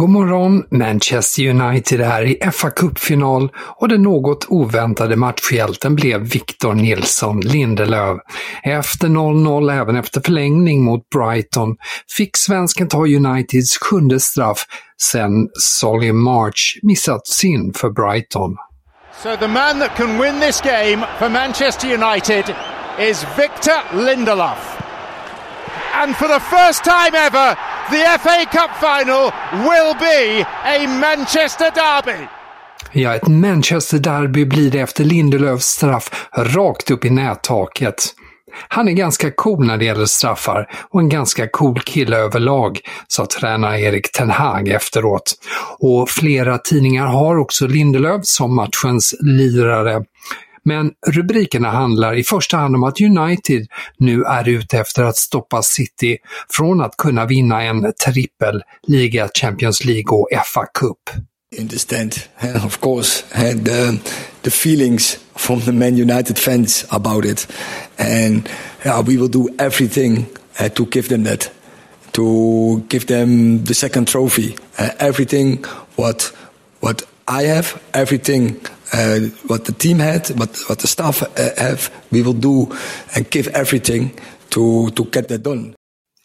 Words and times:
God 0.00 0.10
morgon! 0.10 0.64
Manchester 0.70 1.48
United 1.48 2.00
är 2.00 2.22
i 2.22 2.50
fa 2.52 2.70
Cup-final 2.70 3.50
och 3.56 3.88
den 3.88 4.02
något 4.02 4.46
oväntade 4.48 5.16
matchhjälten 5.16 5.94
blev 5.94 6.20
Victor 6.20 6.74
Nilsson 6.74 7.40
Lindelöf. 7.40 8.18
Efter 8.62 9.08
0-0 9.08 9.80
även 9.80 9.96
efter 9.96 10.20
förlängning 10.20 10.84
mot 10.84 11.10
Brighton 11.10 11.76
fick 12.16 12.36
svensken 12.36 12.88
ta 12.88 12.98
Uniteds 12.98 13.78
sjunde 13.78 14.20
straff 14.20 14.66
sen 15.02 15.48
Solly 15.58 16.12
March 16.12 16.78
missat 16.82 17.26
sin 17.26 17.72
för 17.72 17.90
Brighton. 17.90 18.56
So 19.22 19.36
the 19.36 19.48
man 19.48 19.78
that 19.80 19.96
can 19.96 20.18
win 20.18 20.40
this 20.40 20.60
game 20.60 21.06
for 21.18 21.28
Manchester 21.28 21.88
United 21.88 22.44
is 22.98 23.26
Victor 23.36 24.04
Lindelöf. 24.06 24.76
And 25.94 26.16
for 26.16 26.28
the 26.28 26.40
first 26.40 26.84
time 26.84 27.14
ever, 27.14 27.69
the 27.90 28.18
FA 28.18 28.44
Cup 28.56 28.70
final 28.80 29.32
will 29.52 29.94
be 29.98 30.46
a 30.64 30.88
Manchester 30.88 31.70
derby. 31.74 32.26
Ja, 32.92 33.14
ett 33.14 33.28
Manchester-derby 33.28 34.44
blir 34.44 34.70
det 34.70 34.80
efter 34.80 35.04
Lindelöfs 35.04 35.66
straff 35.66 36.28
rakt 36.36 36.90
upp 36.90 37.04
i 37.04 37.10
nättaket. 37.10 38.04
Han 38.68 38.88
är 38.88 38.92
ganska 38.92 39.30
cool 39.30 39.66
när 39.66 39.76
det 39.76 39.84
gäller 39.84 40.06
straffar 40.06 40.66
och 40.90 41.00
en 41.00 41.08
ganska 41.08 41.48
cool 41.48 41.80
kille 41.80 42.16
överlag, 42.16 42.80
sa 43.08 43.26
tränare 43.26 43.80
Erik 43.80 44.12
Ten 44.12 44.30
Hag 44.30 44.68
efteråt. 44.68 45.34
Och 45.78 46.10
flera 46.10 46.58
tidningar 46.58 47.06
har 47.06 47.38
också 47.38 47.66
Lindelöf 47.66 48.20
som 48.24 48.56
matchens 48.56 49.14
lirare. 49.20 50.04
Men 50.64 50.92
rubrikerna 51.06 51.70
handlar 51.70 52.14
i 52.14 52.24
första 52.24 52.56
hand 52.56 52.76
om 52.76 52.82
att 52.82 53.00
United 53.00 53.66
nu 53.98 54.22
är 54.22 54.48
ute 54.48 54.78
efter 54.78 55.02
att 55.02 55.16
stoppa 55.16 55.62
City 55.62 56.18
från 56.50 56.80
att 56.80 56.96
kunna 56.96 57.26
vinna 57.26 57.62
en 57.62 57.92
trippel, 58.04 58.62
liga, 58.86 59.28
Champions 59.40 59.84
League 59.84 60.18
och 60.18 60.28
FA 60.46 60.66
Cup. 60.74 61.10
understand, 61.58 62.22
eh, 62.40 62.64
of 62.64 62.80
course, 62.80 63.24
uh, 63.34 63.44
eh, 63.44 63.54
the 63.54 64.00
the 64.42 64.50
feelings 64.50 65.18
from 65.36 65.60
the 65.60 65.72
Man 65.72 65.96
United 65.96 66.38
fans 66.38 66.84
about 66.90 67.24
it, 67.24 67.46
and 67.98 68.48
yeah, 68.84 69.00
we 69.00 69.16
will 69.16 69.28
do 69.28 69.48
everything 69.58 70.26
uh, 70.58 70.68
to 70.68 70.86
give 70.86 71.08
them 71.08 71.24
that, 71.24 71.50
to 72.12 72.84
give 72.88 73.06
them 73.06 73.64
the 73.64 73.74
second 73.74 74.08
trophy, 74.08 74.56
uh, 74.78 74.90
everything 74.98 75.64
what 75.96 76.32
what 76.80 77.02
I 77.28 77.42
have, 77.42 77.80
everything 77.92 78.60
Eh, 78.92 79.16
uh, 79.16 79.28
what 79.42 79.64
the 79.64 79.72
team 79.72 80.00
had, 80.00 80.30
what 80.30 80.68
what 80.68 80.78
the 80.78 80.86
staff 80.86 81.22
uh, 81.22 81.26
have, 81.56 81.90
we 82.08 82.22
will 82.22 82.40
do 82.40 82.66
and 83.16 83.30
give 83.30 83.50
everything 83.54 84.10
to 84.48 84.90
to 84.90 85.04
get 85.12 85.28
that 85.28 85.44
done. 85.44 85.74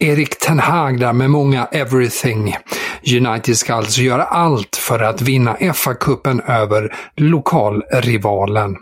Erik 0.00 0.38
Ten 0.38 0.58
Hag 0.58 1.00
där 1.00 1.12
med 1.12 1.30
många 1.30 1.66
everything. 1.72 2.56
United 3.16 3.56
ska 3.56 3.74
alltså 3.74 4.00
göra 4.00 4.24
allt 4.24 4.76
för 4.76 4.98
att 4.98 5.22
vinna 5.22 5.54
FA-cupen 5.54 6.40
över 6.40 6.96
lokalrivalen. 7.16 8.76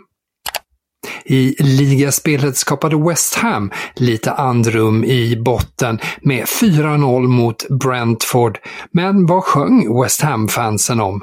I 1.25 1.55
ligaspelet 1.59 2.57
skapade 2.57 3.07
West 3.09 3.35
Ham 3.35 3.71
lite 3.95 4.31
andrum 4.31 5.03
i 5.03 5.35
botten 5.45 5.99
med 6.21 6.45
4-0 6.45 7.27
mot 7.27 7.67
Brentford. 7.69 8.59
Men 8.91 9.25
vad 9.25 9.43
sjöng 9.43 10.01
West 10.01 10.21
Ham-fansen 10.21 10.99
om? 10.99 11.21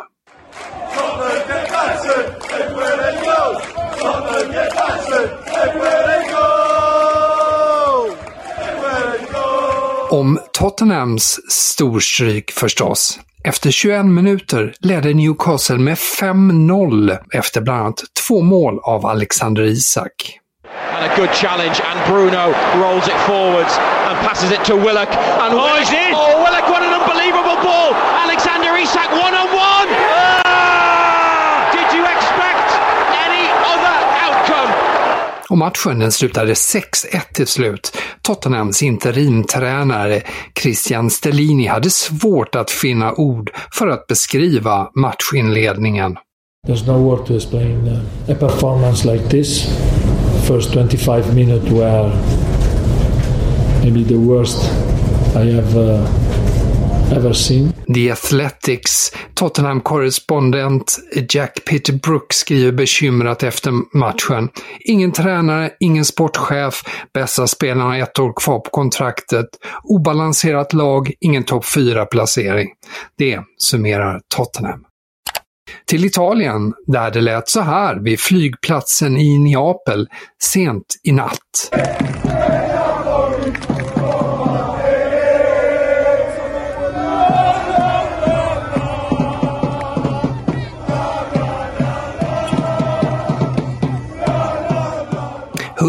Om 10.16 10.38
Tottenhams 10.53 11.41
storstryk 11.49 12.53
förstås. 12.53 13.19
Efter 13.44 13.71
21 13.71 14.06
minuter 14.06 14.75
ledde 14.81 15.15
Newcastle 15.15 15.78
med 15.78 15.94
5-0 15.94 17.19
efter 17.32 17.60
bland 17.60 17.81
annat 17.81 18.03
två 18.27 18.43
mål 18.43 18.78
av 18.82 19.06
Alexander 19.06 19.62
Isak. 19.62 20.12
And 20.94 21.04
a 21.10 21.16
good 21.16 21.31
challenge, 21.43 21.77
and 21.88 21.99
Bruno 22.12 22.44
rolls 22.82 23.06
it 23.12 23.19
forwards 23.27 23.75
and 24.09 24.16
passes 24.27 24.50
it 24.53 24.65
to 24.65 24.75
Willock. 24.75 25.10
And 25.43 25.54
oh, 25.54 25.62
Willock, 25.62 25.88
oh, 26.21 26.44
Willock, 26.44 26.66
what 26.72 26.83
an 26.88 26.93
unbelievable 27.00 27.59
ball! 27.66 27.91
Alexander 28.25 28.72
Isak, 28.84 29.10
one 29.27 29.34
on 29.43 29.48
one! 29.72 29.88
Ah! 30.44 31.71
Did 31.77 31.88
you 31.97 32.04
expect 32.15 32.69
any 33.27 33.44
other 33.72 33.97
outcome? 34.27 34.72
Och 35.48 35.59
matchen 35.59 35.98
den 35.98 36.12
slutade 36.12 36.54
6-1 36.54 37.21
till 37.33 37.47
slut. 37.47 37.98
Tottenhams 38.27 38.83
interimtränare 38.83 40.23
Christian 40.61 41.11
Stellini 41.11 41.67
hade 41.67 41.91
svårt 41.91 42.55
att 42.55 42.71
finna 42.71 43.13
ord 43.13 43.51
för 43.73 43.89
att 43.89 44.07
beskriva 44.07 44.91
matchinledningen. 44.95 46.17
There's 46.69 46.87
no 46.87 46.99
word 46.99 47.27
to 47.27 47.37
explain 47.37 47.89
uh, 47.89 48.31
a 48.31 48.35
performance 48.35 49.13
like 49.13 49.29
this. 49.29 49.67
First 50.49 50.73
25 50.73 51.34
minutes 51.34 51.71
were 51.71 52.13
maybe 53.84 54.05
the 54.05 54.19
worst 54.19 54.59
I 55.34 55.53
have 55.53 55.77
uh, 55.77 57.17
ever 57.17 57.33
seen. 57.33 57.76
The 57.94 58.10
Athletics 58.10 59.12
Tottenham-korrespondent 59.34 60.98
Jack 61.28 61.65
Peter 61.65 61.92
Brook 61.92 62.33
skriver 62.33 62.72
bekymrat 62.72 63.42
efter 63.42 63.72
matchen. 63.98 64.48
Ingen 64.80 65.12
tränare, 65.12 65.71
ingen 65.80 66.04
sportchef, 66.04 66.83
bästa 67.15 67.47
spelarna 67.47 67.84
har 67.84 67.98
ett 67.98 68.18
år 68.18 68.33
kvar 68.36 68.59
på 68.59 68.71
kontraktet, 68.71 69.47
obalanserat 69.83 70.72
lag, 70.72 71.12
ingen 71.21 71.44
topp 71.44 71.65
4-placering. 71.65 72.68
Det 73.18 73.41
summerar 73.59 74.21
Tottenham. 74.36 74.80
Till 75.86 76.04
Italien, 76.04 76.74
där 76.86 77.10
det 77.10 77.21
lät 77.21 77.48
så 77.48 77.60
här 77.60 77.97
vid 77.97 78.21
flygplatsen 78.21 79.16
i 79.16 79.38
Neapel 79.38 80.09
sent 80.42 80.84
i 81.03 81.12
natt. 81.12 81.71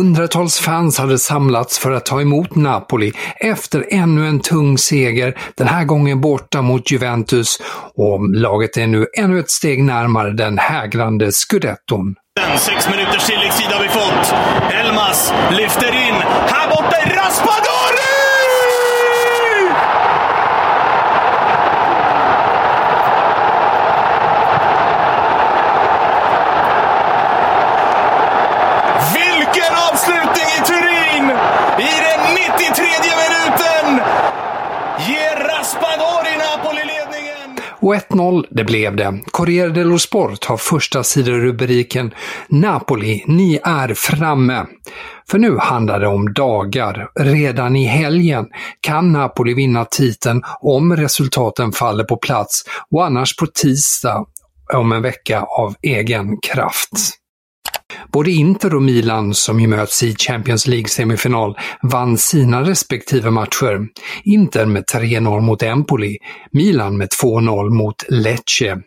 Hundratals 0.08 0.60
fans 0.60 0.98
hade 0.98 1.18
samlats 1.18 1.80
för 1.80 1.92
att 1.92 2.06
ta 2.06 2.22
emot 2.22 2.56
Napoli 2.56 3.12
efter 3.36 3.86
ännu 3.90 4.28
en 4.28 4.40
tung 4.40 4.78
seger, 4.78 5.38
den 5.56 5.68
här 5.68 5.84
gången 5.86 6.22
borta 6.22 6.62
mot 6.62 6.92
Juventus 6.92 7.58
och 7.96 8.30
laget 8.36 8.78
är 8.78 8.88
nu 8.88 9.08
ännu 9.18 9.40
ett 9.40 9.50
steg 9.50 9.84
närmare 9.84 10.32
den 10.32 10.58
hägrande 10.58 11.32
scudetton. 11.32 12.16
Sex 12.58 12.90
minuters 12.90 13.26
tilläggstid 13.26 13.68
har 13.68 13.82
vi 13.84 13.90
fått. 13.90 14.34
Elmas 14.74 15.34
lyfter 15.52 15.88
in. 15.96 16.16
Här 16.48 16.70
borta 16.70 16.98
är 16.98 17.16
Raspadori! 17.16 17.68
Vilken 29.14 29.74
avslutning 29.92 30.48
i 30.58 30.62
Turin! 30.70 31.26
I 31.80 31.94
den 32.08 32.22
93 32.58 32.86
minuten 33.24 34.06
ger 35.08 35.36
Raspadori 35.50 36.34
Napoli 36.38 36.84
ledningen. 36.94 37.60
Och 37.88 37.96
1-0, 37.96 38.46
det 38.50 38.64
blev 38.64 38.96
det. 38.96 39.20
Corriere 39.32 39.70
dello 39.70 40.00
Sport 40.00 40.46
har 40.46 40.58
första 40.58 41.04
sidorubriken 41.04 42.14
“Napoli, 42.48 43.24
ni 43.28 43.60
är 43.64 43.94
framme”. 43.94 44.66
För 45.30 45.40
nu 45.40 45.58
handlar 45.58 46.00
det 46.00 46.08
om 46.08 46.34
dagar. 46.34 47.10
Redan 47.20 47.76
i 47.76 47.86
helgen 47.86 48.46
kan 48.82 49.12
Napoli 49.12 49.54
vinna 49.54 49.86
titeln 49.86 50.42
om 50.62 50.96
resultaten 50.96 51.72
faller 51.72 52.04
på 52.04 52.18
plats 52.18 52.64
och 52.92 53.06
annars 53.06 53.36
på 53.36 53.48
tisdag 53.48 54.26
om 54.74 54.92
en 54.92 55.02
vecka 55.02 55.42
av 55.42 55.76
egen 55.82 56.38
kraft. 56.42 57.18
Både 58.12 58.32
Inter 58.32 58.76
och 58.76 58.82
Milan, 58.82 59.34
som 59.34 59.60
ju 59.60 59.68
möts 59.68 60.04
i 60.04 60.16
Champions 60.16 60.68
League-semifinal, 60.68 61.58
vann 61.82 62.18
sina 62.18 62.62
respektive 62.62 63.32
matcher. 63.32 63.88
Inter 64.24 64.66
med 64.66 64.84
3-0 64.94 65.42
mot 65.42 65.64
Empoli, 65.64 66.18
Milan 66.52 66.98
med 66.98 67.10
2-0 67.24 67.70
mot 67.70 68.04
Lecce. 68.10 68.82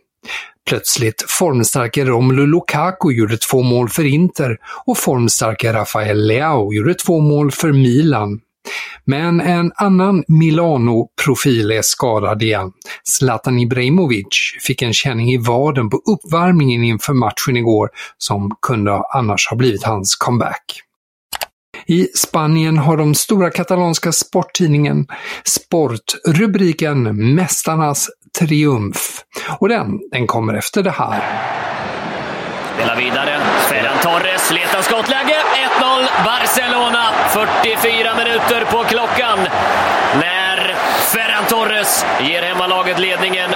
Plötsligt 0.69 1.25
formstarke 1.29 2.05
Romelu 2.05 2.47
Lukaku 2.47 3.11
gjorde 3.13 3.37
två 3.37 3.63
mål 3.63 3.89
för 3.89 4.05
Inter 4.05 4.59
och 4.87 4.99
formstarke 4.99 5.73
Rafael 5.73 6.27
Leao 6.27 6.73
gjorde 6.75 6.95
två 6.95 7.21
mål 7.21 7.51
för 7.51 7.73
Milan. 7.73 8.41
Men 9.05 9.41
en 9.41 9.73
annan 9.75 10.25
Milano-profil 10.29 11.71
är 11.71 11.83
skadad 11.83 12.43
igen. 12.43 12.73
Zlatan 13.05 13.59
Ibrahimovic 13.59 14.27
fick 14.67 14.83
en 14.83 14.93
känning 14.93 15.31
i 15.31 15.37
vaden 15.37 15.91
på 15.91 15.97
uppvärmningen 15.97 16.85
inför 16.85 17.13
matchen 17.13 17.57
igår 17.57 17.89
som 18.19 18.51
kunde 18.63 19.03
annars 19.15 19.49
ha 19.51 19.57
blivit 19.57 19.83
hans 19.83 20.15
comeback. 20.15 20.83
I 21.87 22.09
Spanien 22.15 22.79
har 22.79 22.97
de 22.97 23.15
stora 23.15 23.51
katalanska 23.51 24.13
sporttidningen 24.13 25.07
Sport 25.45 26.15
rubriken 26.29 27.35
“Mästarnas 27.35 28.09
triumf” 28.39 29.21
och 29.59 29.69
den, 29.69 30.01
den 30.13 30.27
kommer 30.27 30.55
efter 30.55 30.83
det 30.83 30.91
här. 30.91 31.25
Spelar 32.81 32.97
vidare. 32.97 33.41
Ferran 33.69 33.99
Torres 34.03 34.51
letar 34.51 34.83
skottläge. 34.83 35.37
1-0 35.81 36.25
Barcelona. 36.25 37.05
44 37.29 38.15
minuter 38.15 38.65
på 38.65 38.85
klockan 38.85 39.39
när 40.15 40.75
Ferran 41.13 41.45
Torres 41.49 42.05
ger 42.21 42.43
hemmalaget 42.43 42.99
ledningen. 42.99 43.51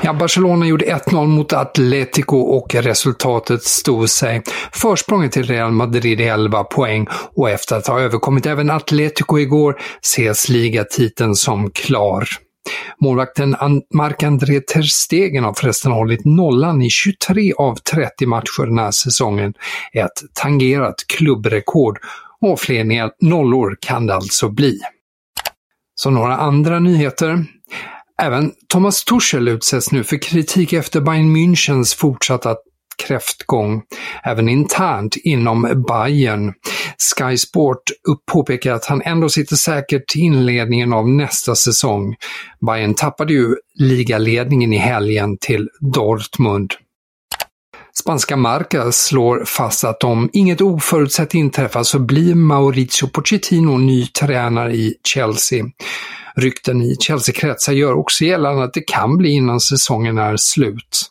Ja, 0.00 0.12
Barcelona 0.12 0.66
gjorde 0.66 0.84
1-0 0.84 1.26
mot 1.26 1.52
Atletico 1.52 2.36
och 2.36 2.74
resultatet 2.74 3.62
stod 3.64 4.10
sig. 4.10 4.42
Försprånget 4.72 5.32
till 5.32 5.46
Real 5.46 5.72
Madrid 5.72 6.20
är 6.20 6.32
11 6.32 6.64
poäng 6.64 7.06
och 7.36 7.50
efter 7.50 7.76
att 7.76 7.86
ha 7.86 8.00
överkommit 8.00 8.46
även 8.46 8.70
Atletico 8.70 9.38
igår 9.38 9.80
ses 10.02 10.48
ligatiteln 10.48 11.34
som 11.34 11.70
klar. 11.70 12.28
Målvakten 13.00 13.56
Marc-André 13.94 14.60
Terstegen 14.60 15.44
har 15.44 15.54
förresten 15.54 15.92
hållit 15.92 16.24
nollan 16.24 16.82
i 16.82 16.90
23 16.90 17.52
av 17.52 17.74
30 17.74 18.26
matcher 18.26 18.66
den 18.66 18.78
här 18.78 18.90
säsongen. 18.90 19.54
Ett 19.92 20.22
tangerat 20.34 21.04
klubbrekord 21.06 21.98
och 22.40 22.60
fler 22.60 23.24
nollor 23.24 23.76
kan 23.80 24.06
det 24.06 24.14
alltså 24.14 24.48
bli. 24.48 24.78
Så 25.94 26.10
några 26.10 26.36
andra 26.36 26.78
nyheter. 26.78 27.44
Även 28.22 28.52
Thomas 28.68 29.04
Tuchel 29.04 29.48
utsätts 29.48 29.92
nu 29.92 30.04
för 30.04 30.22
kritik 30.22 30.72
efter 30.72 31.00
Bayern 31.00 31.36
Münchens 31.36 31.98
fortsatta 31.98 32.56
kräftgång, 33.06 33.82
även 34.24 34.48
internt 34.48 35.16
inom 35.16 35.84
Bayern. 35.88 36.52
Sky 37.16 37.36
Sport 37.36 37.82
påpekar 38.32 38.74
att 38.74 38.84
han 38.84 39.02
ändå 39.02 39.28
sitter 39.28 39.56
säkert 39.56 40.06
till 40.06 40.20
inledningen 40.20 40.92
av 40.92 41.08
nästa 41.08 41.54
säsong. 41.54 42.16
Bayern 42.66 42.94
tappade 42.94 43.32
ju 43.32 43.54
ligaledningen 43.74 44.72
i 44.72 44.78
helgen 44.78 45.38
till 45.40 45.68
Dortmund. 45.80 46.74
Spanska 48.00 48.36
Marca 48.36 48.92
slår 48.92 49.44
fast 49.44 49.84
att 49.84 50.04
om 50.04 50.30
inget 50.32 50.60
oförutsett 50.60 51.34
inträffar 51.34 51.82
så 51.82 51.98
blir 51.98 52.34
Mauricio 52.34 53.06
Pochettino 53.06 53.78
ny 53.78 54.06
tränare 54.06 54.72
i 54.72 54.94
Chelsea. 55.08 55.64
Rykten 56.36 56.82
i 56.82 56.96
Chelsea-kretsar 57.00 57.72
gör 57.72 57.92
också 57.92 58.24
gällande 58.24 58.64
att 58.64 58.74
det 58.74 58.80
kan 58.86 59.16
bli 59.16 59.30
innan 59.30 59.60
säsongen 59.60 60.18
är 60.18 60.36
slut. 60.36 61.10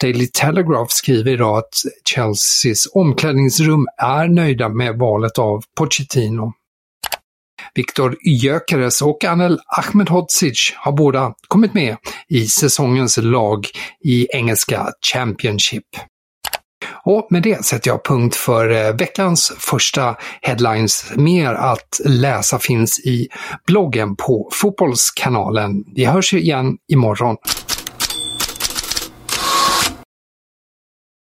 Daily 0.00 0.26
Telegraph 0.26 0.88
skriver 0.88 1.32
idag 1.32 1.58
att 1.58 1.74
Chelseas 2.14 2.88
omklädningsrum 2.94 3.86
är 3.96 4.28
nöjda 4.28 4.68
med 4.68 4.98
valet 4.98 5.38
av 5.38 5.62
Pochettino. 5.78 6.52
Viktor 7.74 8.16
Gyökeres 8.22 9.02
och 9.02 9.24
Anel 9.24 9.60
Ahmedhodzic 9.78 10.72
har 10.76 10.92
båda 10.92 11.34
kommit 11.48 11.74
med 11.74 11.96
i 12.28 12.46
säsongens 12.46 13.16
lag 13.16 13.66
i 14.04 14.26
engelska 14.32 14.88
Championship. 15.12 15.84
Och 17.04 17.26
med 17.30 17.42
det 17.42 17.64
sätter 17.64 17.90
jag 17.90 18.04
punkt 18.04 18.34
för 18.36 18.70
eh, 18.70 18.94
veckans 18.94 19.52
första 19.58 20.16
headlines. 20.42 21.12
Mer 21.16 21.54
att 21.54 22.00
läsa 22.04 22.58
finns 22.58 23.00
i 23.00 23.28
bloggen 23.66 24.16
på 24.16 24.48
Fotbollskanalen. 24.52 25.84
Vi 25.94 26.04
hörs 26.04 26.34
igen 26.34 26.76
imorgon. 26.92 27.36